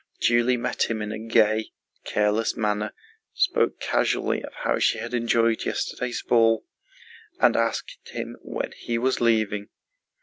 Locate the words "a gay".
1.11-1.73